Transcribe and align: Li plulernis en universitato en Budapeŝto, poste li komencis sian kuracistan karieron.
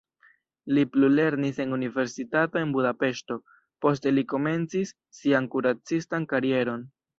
Li 0.77 0.85
plulernis 0.93 1.59
en 1.65 1.75
universitato 1.77 2.61
en 2.63 2.73
Budapeŝto, 2.77 3.39
poste 3.87 4.15
li 4.17 4.25
komencis 4.35 4.97
sian 5.21 5.53
kuracistan 5.57 6.29
karieron. 6.35 6.87